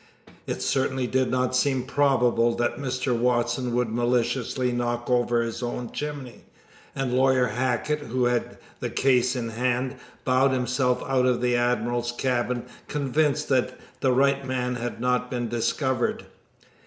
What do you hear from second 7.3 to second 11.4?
Hackett, who had the case in hand, 'bowed himself out of